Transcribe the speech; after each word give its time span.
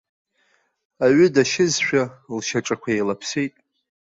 Аҩы 1.05 1.27
дашьызшәа, 1.33 2.03
лшьаҿақәа 2.35 2.89
еилаԥсеит. 2.91 3.53